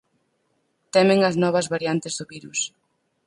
Temen 0.93 1.19
as 1.29 1.35
novas 1.43 1.69
variantes 1.73 2.13
do 2.15 2.25
virus. 2.33 2.59